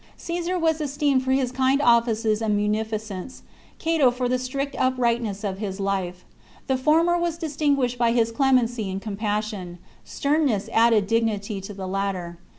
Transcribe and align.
Caesar 0.17 0.57
was 0.57 0.81
esteemed 0.81 1.21
for 1.23 1.31
his 1.31 1.51
kind 1.51 1.79
offices 1.79 2.41
and 2.41 2.55
munificence; 2.57 3.43
Cato 3.77 4.09
for 4.09 4.27
the 4.27 4.39
strict 4.39 4.75
uprightness 4.79 5.43
of 5.43 5.59
his 5.59 5.79
life. 5.79 6.25
The 6.65 6.75
for 6.75 7.03
mer 7.03 7.19
was 7.19 7.37
distinguished 7.37 7.99
by 7.99 8.11
his 8.11 8.31
clemency 8.31 8.89
and 8.89 8.99
compas 8.99 9.45
sion; 9.49 9.77
sternness 10.03 10.69
added 10.73 11.05
dignity 11.05 11.61
to 11.61 11.73
the 11.75 11.85
latter. 11.87 12.39